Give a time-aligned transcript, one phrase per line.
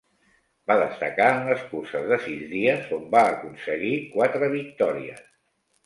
[0.71, 5.27] Va destacar en les curses de sis dies on va aconseguir quatre victòries.